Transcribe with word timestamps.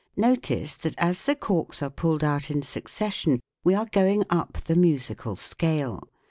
Notice 0.17 0.77
that 0.77 0.95
as 0.97 1.25
the 1.25 1.35
corks 1.35 1.83
are 1.83 1.91
pulled 1.91 2.23
out 2.23 2.49
in 2.49 2.63
succession 2.63 3.39
we 3.63 3.75
are 3.75 3.85
going 3.85 4.23
up 4.31 4.53
the 4.53 4.73
musical 4.75 5.35
scale. 5.35 6.01